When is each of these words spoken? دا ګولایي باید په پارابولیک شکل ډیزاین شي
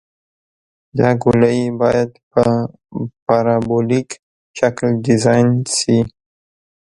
دا 0.97 1.09
ګولایي 1.21 1.65
باید 1.81 2.09
په 2.31 2.43
پارابولیک 3.25 4.09
شکل 4.57 4.87
ډیزاین 5.05 5.49
شي 5.77 5.99